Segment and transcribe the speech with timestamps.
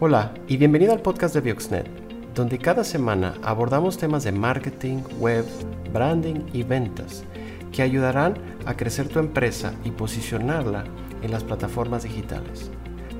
[0.00, 1.88] Hola y bienvenido al podcast de Bioxnet,
[2.34, 5.44] donde cada semana abordamos temas de marketing, web,
[5.92, 7.24] branding y ventas
[7.72, 8.34] que ayudarán
[8.66, 10.84] a crecer tu empresa y posicionarla
[11.22, 12.70] en las plataformas digitales.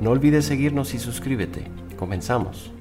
[0.00, 1.64] No olvides seguirnos y suscríbete.
[1.96, 2.72] Comenzamos.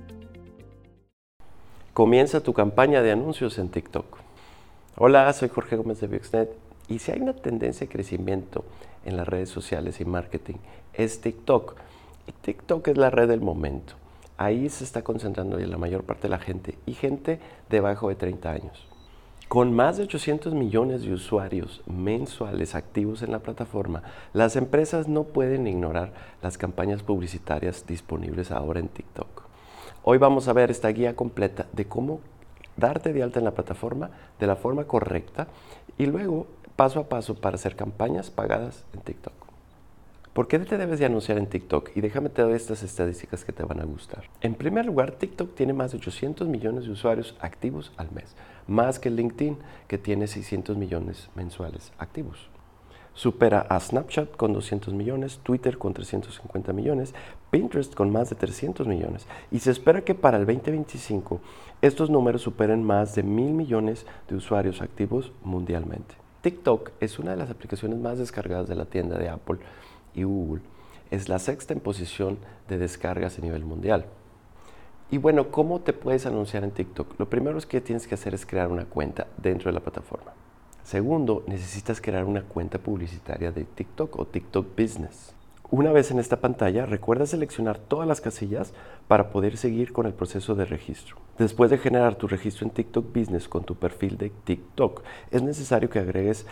[1.93, 4.17] Comienza tu campaña de anuncios en TikTok.
[4.97, 8.65] Hola, soy Jorge Gómez de Bioxnet y si hay una tendencia de crecimiento
[9.05, 10.55] en las redes sociales y marketing
[10.93, 11.75] es TikTok
[12.27, 13.93] y TikTok es la red del momento.
[14.37, 18.51] Ahí se está concentrando la mayor parte de la gente y gente debajo de 30
[18.51, 18.87] años.
[19.47, 24.01] Con más de 800 millones de usuarios mensuales activos en la plataforma,
[24.33, 29.43] las empresas no pueden ignorar las campañas publicitarias disponibles ahora en TikTok.
[30.01, 32.19] Hoy vamos a ver esta guía completa de cómo
[32.77, 34.09] darte de alta en la plataforma
[34.39, 35.47] de la forma correcta
[35.97, 39.33] y luego paso a paso para hacer campañas pagadas en TikTok.
[40.33, 41.91] ¿Por qué te debes de anunciar en TikTok?
[41.95, 44.23] Y déjame te doy estas estadísticas que te van a gustar.
[44.41, 48.97] En primer lugar, TikTok tiene más de 800 millones de usuarios activos al mes, más
[48.97, 52.49] que LinkedIn, que tiene 600 millones mensuales activos.
[53.13, 57.13] Supera a Snapchat con 200 millones, Twitter con 350 millones,
[57.51, 59.27] Pinterest con más de 300 millones.
[59.51, 61.41] Y se espera que para el 2025
[61.83, 66.22] estos números superen más de mil millones de usuarios activos mundialmente.
[66.43, 69.59] TikTok es una de las aplicaciones más descargadas de la tienda de Apple
[70.13, 70.61] y Google.
[71.09, 74.07] Es la sexta en posición de descargas a nivel mundial.
[75.09, 77.17] Y bueno, ¿cómo te puedes anunciar en TikTok?
[77.17, 80.33] Lo primero es que tienes que hacer es crear una cuenta dentro de la plataforma.
[80.83, 85.33] Segundo, necesitas crear una cuenta publicitaria de TikTok o TikTok Business.
[85.75, 88.75] Una vez en esta pantalla, recuerda seleccionar todas las casillas
[89.07, 91.15] para poder seguir con el proceso de registro.
[91.39, 95.01] Después de generar tu registro en TikTok Business con tu perfil de TikTok,
[95.31, 96.45] es necesario que agregues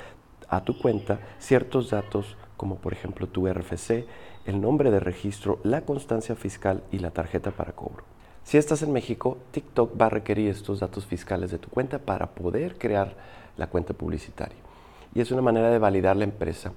[0.49, 4.07] a tu cuenta ciertos datos como por ejemplo tu RFC,
[4.47, 8.03] el nombre de registro, la constancia fiscal y la tarjeta para cobro.
[8.43, 12.31] Si estás en México, TikTok va a requerir estos datos fiscales de tu cuenta para
[12.31, 13.15] poder crear
[13.55, 14.57] la cuenta publicitaria.
[15.13, 16.71] Y es una manera de validar la empresa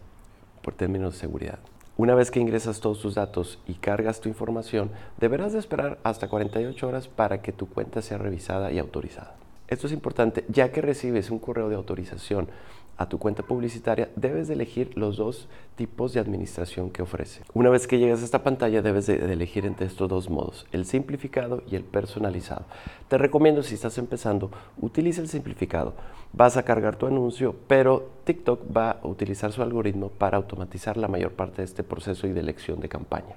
[0.61, 1.59] por términos de seguridad.
[1.97, 4.91] Una vez que ingresas todos tus datos y cargas tu información,
[5.21, 9.37] deberás de esperar hasta 48 horas para que tu cuenta sea revisada y autorizada.
[9.69, 12.49] Esto es importante, ya que recibes un correo de autorización
[12.97, 17.43] a tu cuenta publicitaria, debes de elegir los dos tipos de administración que ofrece.
[17.53, 20.87] Una vez que llegas a esta pantalla, debes de, elegir entre estos dos modos, el
[20.87, 22.65] simplificado y el personalizado.
[23.09, 24.51] Te recomiendo, si estás empezando,
[24.81, 25.95] utiliza el simplificado.
[26.33, 31.09] Vas a cargar tu anuncio, pero TikTok va a utilizar su algoritmo para automatizar la
[31.09, 33.37] mayor parte de este proceso y de elección de campaña.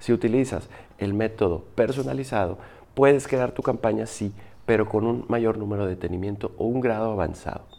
[0.00, 2.58] Si utilizas el método personalizado,
[2.94, 4.32] puedes crear tu campaña, sí,
[4.66, 7.77] pero con un mayor número de detenimiento o un grado avanzado.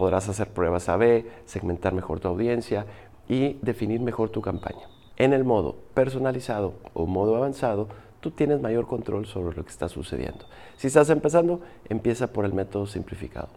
[0.00, 2.86] Podrás hacer pruebas A-B, segmentar mejor tu audiencia
[3.28, 4.88] y definir mejor tu campaña.
[5.18, 7.86] En el modo personalizado o modo avanzado,
[8.20, 10.46] tú tienes mayor control sobre lo que está sucediendo.
[10.78, 13.50] Si estás empezando, empieza por el método simplificado.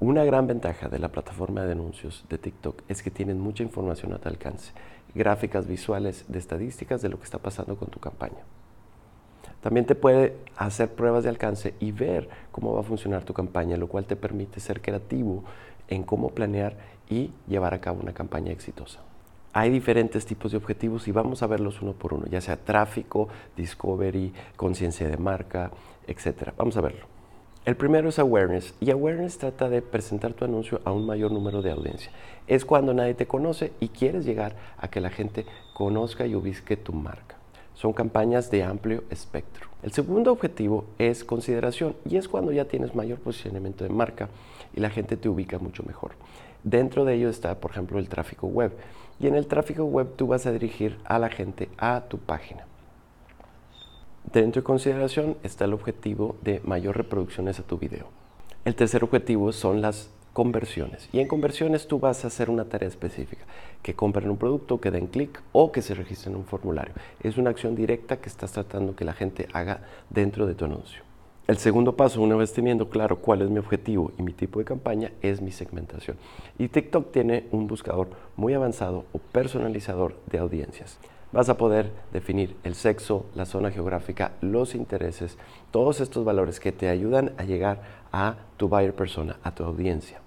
[0.00, 4.12] Una gran ventaja de la plataforma de anuncios de TikTok es que tienen mucha información
[4.12, 4.72] a tu alcance,
[5.14, 8.42] gráficas visuales de estadísticas de lo que está pasando con tu campaña.
[9.66, 13.76] También te puede hacer pruebas de alcance y ver cómo va a funcionar tu campaña,
[13.76, 15.42] lo cual te permite ser creativo
[15.88, 16.76] en cómo planear
[17.10, 19.00] y llevar a cabo una campaña exitosa.
[19.52, 23.26] Hay diferentes tipos de objetivos y vamos a verlos uno por uno, ya sea tráfico,
[23.56, 25.72] discovery, conciencia de marca,
[26.06, 26.52] etc.
[26.56, 27.06] Vamos a verlo.
[27.64, 31.60] El primero es awareness y awareness trata de presentar tu anuncio a un mayor número
[31.60, 32.12] de audiencia.
[32.46, 35.44] Es cuando nadie te conoce y quieres llegar a que la gente
[35.74, 37.34] conozca y ubique tu marca.
[37.76, 39.68] Son campañas de amplio espectro.
[39.82, 44.30] El segundo objetivo es consideración y es cuando ya tienes mayor posicionamiento de marca
[44.74, 46.12] y la gente te ubica mucho mejor.
[46.64, 48.72] Dentro de ello está, por ejemplo, el tráfico web.
[49.20, 52.64] Y en el tráfico web tú vas a dirigir a la gente a tu página.
[54.32, 58.08] Dentro de consideración está el objetivo de mayor reproducciones a tu video.
[58.64, 61.08] El tercer objetivo son las conversiones.
[61.14, 63.46] Y en conversiones tú vas a hacer una tarea específica,
[63.80, 66.92] que compren un producto, que den clic o que se registren en un formulario.
[67.22, 71.00] Es una acción directa que estás tratando que la gente haga dentro de tu anuncio.
[71.46, 74.66] El segundo paso, una vez teniendo claro cuál es mi objetivo y mi tipo de
[74.66, 76.18] campaña, es mi segmentación.
[76.58, 80.98] Y TikTok tiene un buscador muy avanzado o personalizador de audiencias.
[81.32, 85.38] Vas a poder definir el sexo, la zona geográfica, los intereses,
[85.70, 87.80] todos estos valores que te ayudan a llegar
[88.12, 90.20] a tu buyer persona, a tu audiencia.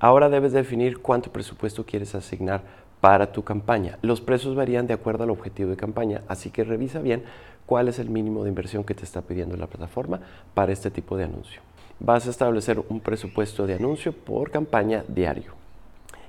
[0.00, 2.62] Ahora debes definir cuánto presupuesto quieres asignar
[3.00, 3.98] para tu campaña.
[4.02, 7.22] Los precios varían de acuerdo al objetivo de campaña, así que revisa bien
[7.66, 10.20] cuál es el mínimo de inversión que te está pidiendo la plataforma
[10.54, 11.60] para este tipo de anuncio.
[12.00, 15.63] Vas a establecer un presupuesto de anuncio por campaña diario.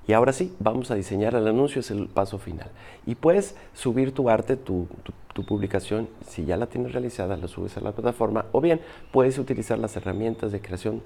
[0.08, 2.70] Y ahora sí, vamos a diseñar el anuncio, es el paso final.
[3.06, 4.88] Y puedes subir tu arte, tu,
[5.48, 8.80] publicación, si ya la tienes realizada, la subes a la plataforma, o bien
[9.12, 11.02] puedes utilizar las herramientas de creación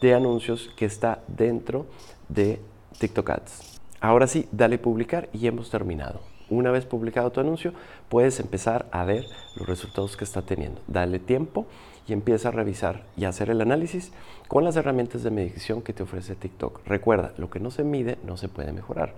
[0.00, 1.86] de anuncios que está dentro
[2.28, 2.60] de
[2.98, 3.80] TikTok Ads.
[4.00, 6.20] Ahora sí, dale publicar y hemos terminado.
[6.48, 7.72] Una vez publicado tu anuncio,
[8.08, 9.24] puedes empezar a ver
[9.56, 10.80] los resultados que está teniendo.
[10.86, 11.66] Dale tiempo
[12.06, 14.12] y empieza a revisar y hacer el análisis
[14.48, 16.86] con las herramientas de medición que te ofrece TikTok.
[16.86, 19.14] Recuerda, lo que no se mide no se puede mejorar.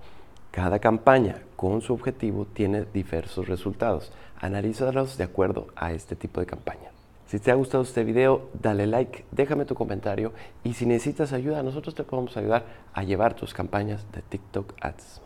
[0.50, 4.12] Cada campaña con su objetivo tiene diversos resultados.
[4.40, 6.90] Analízalos de acuerdo a este tipo de campaña.
[7.26, 11.62] Si te ha gustado este video, dale like, déjame tu comentario y si necesitas ayuda,
[11.62, 15.25] nosotros te podemos ayudar a llevar tus campañas de TikTok Ads.